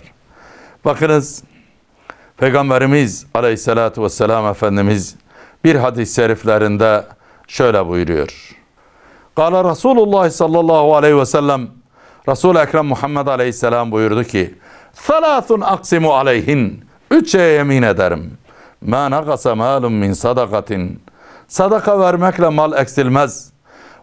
Bakınız 0.86 1.44
Peygamberimiz 2.38 3.26
aleyhissalatü 3.34 4.02
vesselam 4.02 4.46
Efendimiz 4.46 5.16
bir 5.64 5.76
hadis-i 5.76 6.16
şeriflerinde 6.16 7.06
şöyle 7.48 7.88
buyuruyor. 7.88 8.56
Kala 9.36 9.72
Resulullah 9.72 10.30
sallallahu 10.30 10.96
aleyhi 10.96 11.18
ve 11.18 11.26
sellem 11.26 11.68
Resul-i 12.30 12.58
Ekrem 12.58 12.86
Muhammed 12.86 13.28
aleyhisselam 13.28 13.92
buyurdu 13.92 14.24
ki 14.24 14.56
Thalathun 15.07 15.61
aksimu 15.61 16.15
aleyhin 16.15 16.85
Üç 17.11 17.33
şeye 17.33 17.53
yemin 17.53 17.83
ederim. 17.83 18.39
Ma 18.81 19.11
nagasa 19.11 19.55
malum 19.55 19.93
min 19.95 20.13
sadakatin 20.13 21.03
Sadaka 21.49 22.01
vermekle 22.01 22.49
mal 22.49 22.73
eksilmez. 22.73 23.53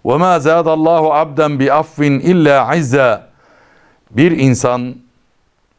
Ve 0.05 0.17
ma 0.17 0.39
zadallahu 0.39 1.13
abden 1.13 1.59
bi 1.59 1.73
affin 1.73 2.19
illa 2.19 2.75
izza. 2.75 3.27
Bir 4.11 4.31
insan, 4.31 4.95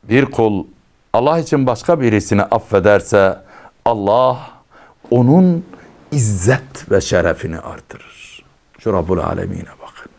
bir 0.05 0.25
kul 0.25 0.65
Allah 1.13 1.39
için 1.39 1.67
başka 1.67 2.01
birisini 2.01 2.43
affederse 2.43 3.39
Allah 3.85 4.39
onun 5.11 5.65
izzet 6.13 6.91
ve 6.91 7.01
şerefini 7.01 7.59
artırır. 7.59 8.45
Şu 8.79 8.93
Rabbul 8.93 9.19
Alemine 9.19 9.69
bakın. 9.83 10.13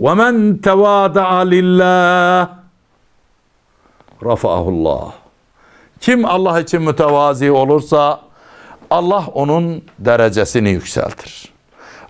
وَمَنْ 0.00 0.60
تَوَادَعَ 0.60 1.48
لِلّٰهِ 1.48 2.59
rafa'ahullah. 4.25 5.11
Kim 5.99 6.25
Allah 6.25 6.59
için 6.59 6.81
mütevazi 6.81 7.51
olursa 7.51 8.21
Allah 8.89 9.23
onun 9.33 9.83
derecesini 9.99 10.69
yükseltir. 10.69 11.51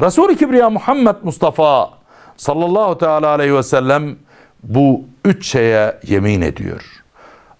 Resul-i 0.02 0.38
Kibriya 0.38 0.70
Muhammed 0.70 1.16
Mustafa 1.24 1.90
sallallahu 2.38 2.98
teala 2.98 3.28
aleyhi 3.28 3.56
ve 3.56 3.64
sellem 3.64 4.16
bu 4.64 5.06
üç 5.26 5.48
şeye 5.48 6.00
yemin 6.08 6.42
ediyor. 6.42 7.04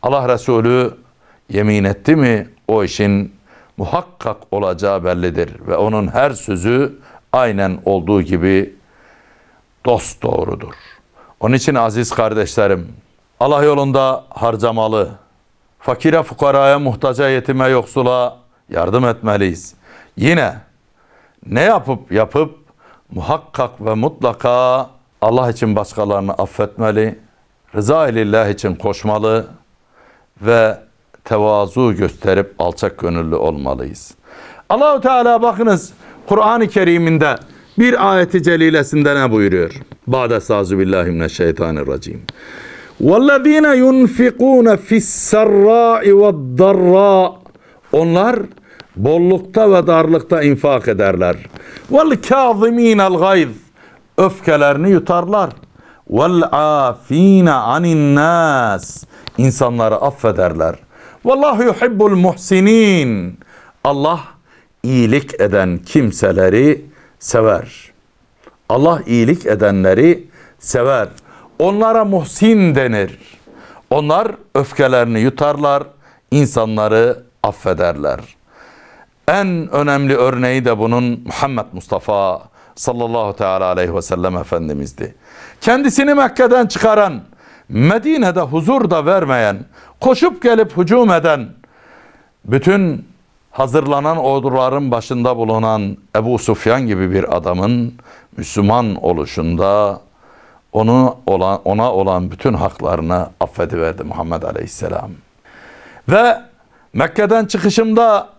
Allah 0.02 0.34
Resulü 0.34 0.94
yemin 1.50 1.84
etti 1.84 2.16
mi 2.16 2.50
o 2.68 2.84
işin 2.84 3.36
muhakkak 3.78 4.38
olacağı 4.52 5.04
bellidir 5.04 5.52
ve 5.68 5.78
onun 5.78 6.08
her 6.08 6.32
sözü 6.32 7.00
aynen 7.34 7.80
olduğu 7.86 8.22
gibi 8.22 8.76
dost 9.86 10.24
doğrudur. 10.24 10.74
Onun 11.40 11.56
için 11.56 11.76
aziz 11.76 12.12
kardeşlerim 12.12 12.88
Allah 13.42 13.64
yolunda 13.64 14.24
harcamalı, 14.30 15.10
fakire 15.80 16.24
fukaraya, 16.24 16.80
muhtaca, 16.80 17.30
yetime, 17.30 17.68
yoksula 17.68 18.38
yardım 18.70 19.06
etmeliyiz. 19.06 19.74
Yine 20.18 20.54
ne 21.46 21.62
yapıp 21.62 22.12
yapıp 22.12 22.56
muhakkak 23.12 23.86
ve 23.86 23.94
mutlaka 23.94 24.90
Allah 25.22 25.50
için 25.50 25.76
başkalarını 25.76 26.34
affetmeli, 26.34 27.20
rıza 27.76 28.10
ilillah 28.10 28.50
için 28.50 28.76
koşmalı 28.76 29.48
ve 30.42 30.78
tevazu 31.24 31.96
gösterip 31.96 32.56
alçak 32.60 32.98
gönüllü 32.98 33.36
olmalıyız. 33.36 34.14
Allahu 34.70 35.02
Teala 35.02 35.42
bakınız 35.42 35.94
Kur'an-ı 36.28 36.68
Kerim'inde 36.68 37.36
bir 37.78 38.12
ayeti 38.12 38.44
celilesinde 38.44 39.16
ne 39.16 39.32
buyuruyor? 39.32 39.74
Ba'de 40.08 40.40
sazu 40.40 40.80
billahi 40.80 41.10
mineşşeytanirracim. 41.10 42.22
وَالَّذ۪ينَ 43.01 43.67
يُنْفِقُونَ 43.85 44.77
فِي 44.77 44.97
السَّرَّاءِ 44.97 46.05
وَالضَّرَّاءِ 46.21 47.33
Onlar 47.93 48.37
bollukta 48.97 49.73
ve 49.73 49.87
darlıkta 49.87 50.43
infak 50.43 50.89
ederler. 50.89 51.37
وَالْكَاظِم۪ينَ 51.93 53.01
الْغَيْظِ 53.03 53.49
Öfkelerini 54.19 54.91
yutarlar. 54.91 55.51
وَالْعَاف۪ينَ 56.11 57.49
عَنِ 57.49 57.85
النَّاسِ 57.87 59.05
İnsanları 59.39 59.95
affederler. 59.95 60.75
Vallahu 61.25 61.63
yuhibbul 61.63 62.17
muhsinin. 62.17 63.39
Allah 63.85 64.21
iyilik 64.83 65.41
eden 65.41 65.79
kimseleri 65.79 66.85
sever. 67.19 67.93
Allah 68.69 69.03
iyilik 69.07 69.47
edenleri 69.47 70.29
sever. 70.59 71.09
Onlara 71.62 72.06
muhsin 72.06 72.76
denir. 72.76 73.18
Onlar 73.90 74.32
öfkelerini 74.56 75.20
yutarlar, 75.20 75.84
insanları 76.32 77.24
affederler. 77.44 78.20
En 79.28 79.70
önemli 79.72 80.16
örneği 80.16 80.66
de 80.66 80.80
bunun 80.80 81.24
Muhammed 81.26 81.66
Mustafa 81.74 82.42
sallallahu 82.76 83.36
teala 83.36 83.66
aleyhi 83.66 83.96
ve 83.96 84.02
sellem 84.02 84.38
Efendimiz'di. 84.38 85.16
Kendisini 85.62 86.14
Mekke'den 86.14 86.68
çıkaran, 86.68 87.22
Medine'de 87.70 88.42
huzur 88.42 88.90
da 88.90 89.06
vermeyen, 89.06 89.66
koşup 90.00 90.44
gelip 90.44 90.78
hücum 90.78 91.12
eden, 91.12 91.50
bütün 92.46 93.06
hazırlanan 93.52 94.18
orduların 94.18 94.92
başında 94.92 95.38
bulunan 95.38 95.98
Ebu 96.16 96.40
Sufyan 96.40 96.88
gibi 96.88 97.12
bir 97.12 97.38
adamın 97.38 97.94
Müslüman 98.38 98.96
oluşunda 98.96 100.02
onu 100.74 101.18
olan, 101.26 101.62
ona 101.66 101.92
olan 101.92 102.32
bütün 102.32 102.54
haklarını 102.54 103.30
affediverdi 103.40 104.04
Muhammed 104.04 104.44
Aleyhisselam. 104.44 105.12
Ve 106.10 106.38
Mekke'den 106.94 107.46
çıkışımda 107.46 108.30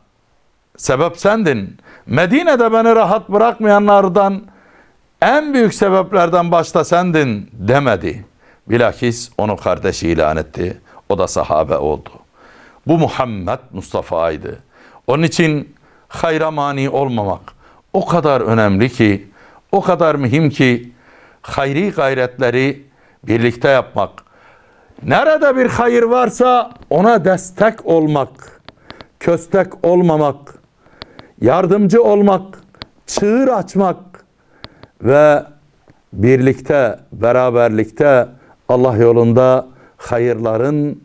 sebep 0.76 1.18
sendin. 1.18 1.78
Medine'de 2.06 2.72
beni 2.72 2.96
rahat 2.96 3.28
bırakmayanlardan 3.28 4.42
en 5.22 5.54
büyük 5.54 5.74
sebeplerden 5.74 6.52
başta 6.52 6.84
sendin 6.84 7.50
demedi. 7.52 8.24
Bilakis 8.66 9.30
onu 9.38 9.56
kardeşi 9.56 10.08
ilan 10.08 10.36
etti. 10.36 10.80
O 11.08 11.18
da 11.18 11.28
sahabe 11.28 11.76
oldu. 11.76 12.10
Bu 12.86 12.98
Muhammed 12.98 13.58
Mustafa'ydı. 13.72 14.58
Onun 15.06 15.22
için 15.22 15.74
hayra 16.08 16.50
mani 16.50 16.90
olmamak 16.90 17.40
o 17.92 18.06
kadar 18.06 18.40
önemli 18.40 18.88
ki, 18.88 19.28
o 19.72 19.80
kadar 19.80 20.14
mühim 20.14 20.50
ki 20.50 20.91
hayri 21.42 21.90
gayretleri 21.90 22.82
birlikte 23.24 23.68
yapmak. 23.68 24.10
Nerede 25.02 25.56
bir 25.56 25.66
hayır 25.66 26.02
varsa 26.02 26.70
ona 26.90 27.24
destek 27.24 27.86
olmak, 27.86 28.60
köstek 29.20 29.84
olmamak, 29.84 30.54
yardımcı 31.40 32.02
olmak, 32.02 32.58
çığır 33.06 33.48
açmak 33.48 33.98
ve 35.02 35.42
birlikte, 36.12 36.98
beraberlikte 37.12 38.28
Allah 38.68 38.96
yolunda 38.96 39.66
hayırların 39.96 41.02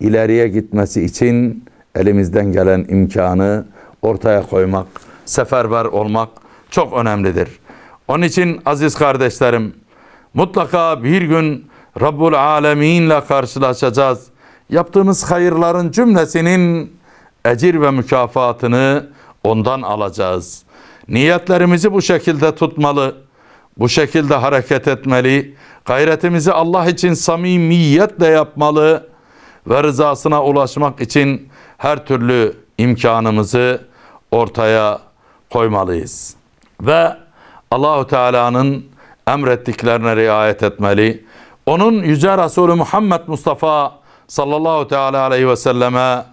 ileriye 0.00 0.48
gitmesi 0.48 1.04
için 1.04 1.64
elimizden 1.94 2.52
gelen 2.52 2.86
imkanı 2.88 3.64
ortaya 4.02 4.42
koymak, 4.42 4.86
seferber 5.24 5.84
olmak 5.84 6.28
çok 6.70 6.92
önemlidir. 6.92 7.48
Onun 8.08 8.22
için 8.22 8.60
aziz 8.66 8.94
kardeşlerim 8.94 9.74
mutlaka 10.34 11.04
bir 11.04 11.22
gün 11.22 11.70
Rabbul 12.00 12.32
Alemin'le 12.32 13.20
karşılaşacağız. 13.28 14.26
Yaptığımız 14.70 15.30
hayırların 15.30 15.90
cümlesinin 15.90 16.96
ecir 17.44 17.80
ve 17.80 17.90
mükafatını 17.90 19.06
ondan 19.44 19.82
alacağız. 19.82 20.62
Niyetlerimizi 21.08 21.92
bu 21.92 22.02
şekilde 22.02 22.54
tutmalı, 22.54 23.16
bu 23.78 23.88
şekilde 23.88 24.34
hareket 24.34 24.88
etmeli, 24.88 25.56
Gayretimizi 25.84 26.52
Allah 26.52 26.86
için 26.86 27.14
samimiyetle 27.14 28.26
yapmalı 28.26 29.08
ve 29.66 29.82
rızasına 29.82 30.44
ulaşmak 30.44 31.00
için 31.00 31.48
her 31.78 32.06
türlü 32.06 32.56
imkanımızı 32.78 33.84
ortaya 34.30 34.98
koymalıyız. 35.50 36.34
Ve 36.80 37.16
Allahu 37.70 38.06
Teala'nın 38.06 38.84
emrettiklerine 39.28 40.16
riayet 40.16 40.62
etmeli. 40.62 41.24
Onun 41.66 42.02
yüce 42.02 42.38
Resulü 42.38 42.74
Muhammed 42.74 43.20
Mustafa 43.26 43.92
sallallahu 44.28 44.88
teala 44.88 45.20
aleyhi 45.20 45.48
ve 45.48 45.56
selleme 45.56 46.24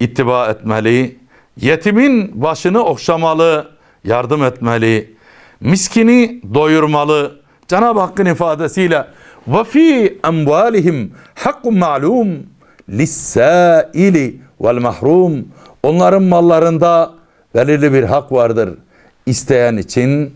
ittiba 0.00 0.46
etmeli. 0.46 1.18
Yetimin 1.60 2.42
başını 2.42 2.84
okşamalı, 2.84 3.70
yardım 4.04 4.44
etmeli. 4.44 5.16
Miskini 5.60 6.42
doyurmalı. 6.54 7.40
Cenab-ı 7.68 8.00
Hakk'ın 8.00 8.26
ifadesiyle 8.26 9.06
ve 9.48 9.64
fi 9.64 10.18
emvalihim 10.24 11.14
hakkun 11.34 11.78
ma'lum 11.78 12.46
lis-sâili 12.90 14.34
vel 14.60 14.76
mahrum. 14.76 15.48
Onların 15.82 16.22
mallarında 16.22 17.12
belirli 17.54 17.92
bir 17.92 18.02
hak 18.02 18.32
vardır. 18.32 18.78
İsteyen 19.26 19.76
için, 19.76 20.34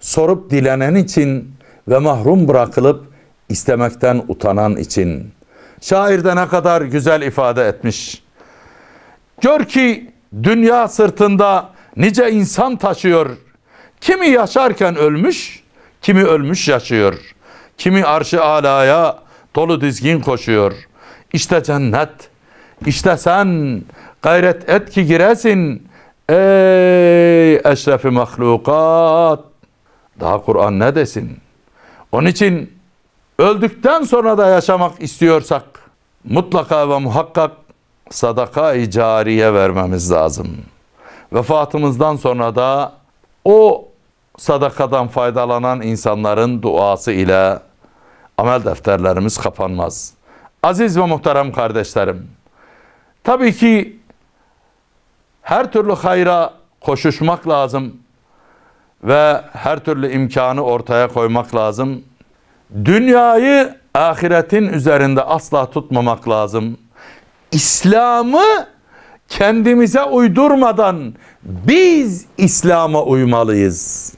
sorup 0.00 0.50
dilenen 0.50 0.94
için 0.94 1.54
ve 1.88 1.98
mahrum 1.98 2.48
bırakılıp 2.48 3.04
istemekten 3.48 4.22
utanan 4.28 4.76
için. 4.76 5.32
Şair 5.80 6.24
de 6.24 6.36
ne 6.36 6.48
kadar 6.48 6.82
güzel 6.82 7.22
ifade 7.22 7.68
etmiş. 7.68 8.22
Gör 9.40 9.64
ki 9.64 10.10
dünya 10.42 10.88
sırtında 10.88 11.70
nice 11.96 12.30
insan 12.30 12.76
taşıyor. 12.76 13.30
Kimi 14.00 14.28
yaşarken 14.28 14.96
ölmüş, 14.96 15.62
kimi 16.02 16.24
ölmüş 16.24 16.68
yaşıyor. 16.68 17.14
Kimi 17.78 18.04
arşı 18.04 18.44
alaya 18.44 19.18
dolu 19.56 19.80
dizgin 19.80 20.20
koşuyor. 20.20 20.72
İşte 21.32 21.62
cennet, 21.62 22.10
işte 22.86 23.16
sen 23.16 23.82
gayret 24.22 24.68
et 24.68 24.90
ki 24.90 25.06
giresin. 25.06 25.88
Ey 26.28 27.54
eşrefi 27.56 28.08
mahlukat. 28.08 29.40
Daha 30.20 30.42
Kur'an 30.42 30.80
ne 30.80 30.94
desin? 30.94 31.40
Onun 32.12 32.26
için 32.26 32.78
öldükten 33.38 34.02
sonra 34.02 34.38
da 34.38 34.46
yaşamak 34.46 35.02
istiyorsak 35.02 35.64
mutlaka 36.24 36.90
ve 36.90 36.98
muhakkak 36.98 37.50
sadaka-i 38.10 38.90
cariye 38.90 39.54
vermemiz 39.54 40.12
lazım. 40.12 40.48
Vefatımızdan 41.32 42.16
sonra 42.16 42.56
da 42.56 42.92
o 43.44 43.88
sadakadan 44.38 45.08
faydalanan 45.08 45.82
insanların 45.82 46.62
duası 46.62 47.12
ile 47.12 47.58
amel 48.38 48.64
defterlerimiz 48.64 49.38
kapanmaz. 49.38 50.14
Aziz 50.62 50.98
ve 50.98 51.06
muhterem 51.06 51.52
kardeşlerim, 51.52 52.30
tabii 53.24 53.52
ki 53.52 53.98
her 55.42 55.72
türlü 55.72 55.92
hayra 55.92 56.54
koşuşmak 56.80 57.48
lazım 57.48 57.96
ve 59.04 59.40
her 59.52 59.78
türlü 59.78 60.12
imkanı 60.12 60.62
ortaya 60.62 61.08
koymak 61.08 61.54
lazım. 61.54 62.02
Dünyayı 62.84 63.74
ahiretin 63.94 64.68
üzerinde 64.68 65.22
asla 65.22 65.70
tutmamak 65.70 66.28
lazım. 66.28 66.78
İslam'ı 67.52 68.66
kendimize 69.28 70.02
uydurmadan 70.02 71.14
biz 71.42 72.26
İslam'a 72.38 73.02
uymalıyız. 73.02 74.12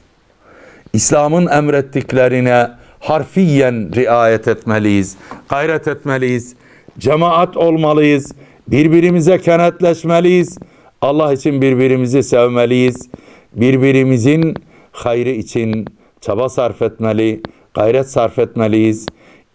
İslam'ın 0.93 1.47
emrettiklerine 1.47 2.67
harfiyen 2.99 3.95
riayet 3.95 4.47
etmeliyiz. 4.47 5.17
Gayret 5.49 5.87
etmeliyiz. 5.87 6.55
Cemaat 6.99 7.57
olmalıyız. 7.57 8.31
Birbirimize 8.67 9.41
kenetleşmeliyiz. 9.41 10.57
Allah 11.01 11.33
için 11.33 11.61
birbirimizi 11.61 12.23
sevmeliyiz. 12.23 13.09
Birbirimizin 13.53 14.55
hayrı 14.91 15.29
için 15.29 15.85
çaba 16.21 16.49
sarf 16.49 16.81
etmeli, 16.81 17.41
gayret 17.73 18.09
sarf 18.09 18.39
etmeliyiz. 18.39 19.05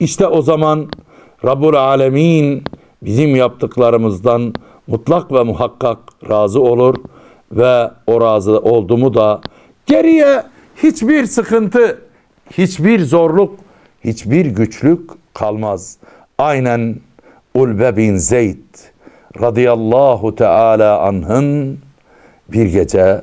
İşte 0.00 0.26
o 0.26 0.42
zaman 0.42 0.88
Rabbul 1.44 1.74
Alemin 1.74 2.64
bizim 3.02 3.36
yaptıklarımızdan 3.36 4.54
mutlak 4.86 5.32
ve 5.32 5.42
muhakkak 5.42 5.98
razı 6.30 6.60
olur 6.60 6.94
ve 7.52 7.90
o 8.06 8.20
razı 8.20 8.58
oldu 8.58 9.14
da 9.14 9.40
geriye 9.86 10.42
hiçbir 10.82 11.26
sıkıntı, 11.26 12.02
hiçbir 12.50 13.00
zorluk, 13.00 13.54
hiçbir 14.04 14.46
güçlük 14.46 15.10
kalmaz. 15.34 15.98
Aynen 16.38 16.96
Ulbe 17.54 17.96
bin 17.96 18.16
Zeyd 18.16 18.64
radıyallahu 19.40 20.34
teala 20.34 21.00
anh'ın 21.00 21.78
bir 22.48 22.66
gece 22.66 23.22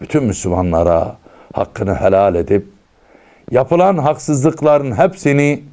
bütün 0.00 0.24
Müslümanlara 0.24 1.16
hakkını 1.54 1.94
helal 1.94 2.34
edip 2.34 2.66
yapılan 3.50 3.98
haksızlıkların 3.98 4.98
hepsini 4.98 5.64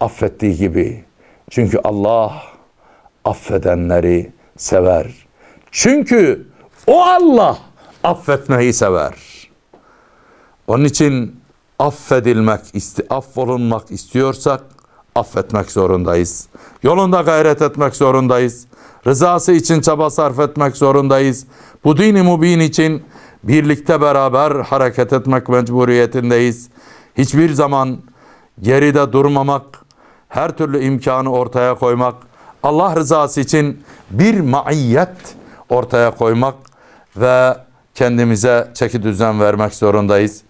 affettiği 0.00 0.56
gibi. 0.56 1.04
Çünkü 1.50 1.78
Allah 1.84 2.42
affedenleri 3.24 4.32
sever. 4.56 5.06
Çünkü 5.70 6.46
o 6.86 7.02
Allah 7.02 7.58
affetmeyi 8.04 8.72
sever. 8.72 9.14
Onun 10.66 10.84
için 10.84 11.40
affedilmek, 11.78 12.60
affolunmak 13.10 13.90
istiyorsak 13.90 14.60
affetmek 15.14 15.70
zorundayız. 15.70 16.48
Yolunda 16.82 17.20
gayret 17.20 17.62
etmek 17.62 17.96
zorundayız. 17.96 18.66
Rızası 19.06 19.52
için 19.52 19.80
çaba 19.80 20.10
sarf 20.10 20.40
etmek 20.40 20.76
zorundayız. 20.76 21.46
Bu 21.84 21.96
dini 21.96 22.22
mubin 22.22 22.60
için 22.60 23.02
birlikte 23.42 24.00
beraber 24.00 24.50
hareket 24.50 25.12
etmek 25.12 25.48
mecburiyetindeyiz. 25.48 26.68
Hiçbir 27.18 27.52
zaman 27.52 27.98
geride 28.60 29.12
durmamak, 29.12 29.64
her 30.28 30.56
türlü 30.56 30.82
imkanı 30.82 31.32
ortaya 31.32 31.74
koymak, 31.74 32.14
Allah 32.62 32.96
rızası 32.96 33.40
için 33.40 33.82
bir 34.10 34.40
maiyet 34.40 35.34
ortaya 35.68 36.10
koymak 36.10 36.54
ve 37.16 37.56
kendimize 37.94 38.68
çeki 38.74 39.02
düzen 39.02 39.40
vermek 39.40 39.74
zorundayız. 39.74 40.42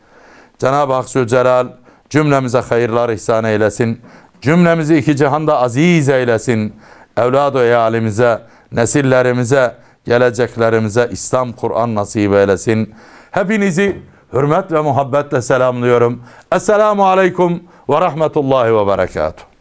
Cenab-ı 0.59 0.93
Hak 0.93 1.09
Zülcelal 1.09 1.69
cümlemize 2.11 2.61
hayırlar 2.61 3.09
ihsan 3.09 3.45
eylesin. 3.45 4.01
Cümlemizi 4.41 4.97
iki 4.97 5.17
cihanda 5.17 5.59
aziz 5.61 6.09
eylesin. 6.09 6.75
Evlad-ı 7.17 7.59
eyalimize, 7.59 8.41
nesillerimize, 8.73 9.75
geleceklerimize 10.07 11.09
İslam, 11.13 11.53
Kur'an 11.53 11.95
nasip 11.95 12.33
eylesin. 12.33 12.95
Hepinizi 13.31 14.03
hürmet 14.33 14.73
ve 14.73 14.81
muhabbetle 14.81 15.43
selamlıyorum. 15.43 16.23
Esselamu 16.53 17.07
Aleyküm 17.07 17.63
ve 17.89 18.01
Rahmetullahi 18.01 18.75
ve 18.75 18.87
Berekatuhu. 18.87 19.56